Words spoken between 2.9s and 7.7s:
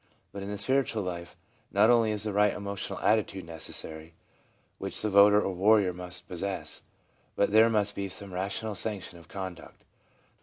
attitude necessary, which the voter or warrior must possess, but there